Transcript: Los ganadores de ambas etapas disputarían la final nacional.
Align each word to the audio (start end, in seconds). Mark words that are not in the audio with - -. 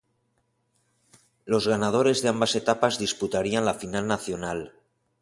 Los 1.45 1.67
ganadores 1.67 2.23
de 2.23 2.29
ambas 2.29 2.55
etapas 2.55 2.97
disputarían 2.97 3.65
la 3.65 3.75
final 3.75 4.07
nacional. 4.07 4.73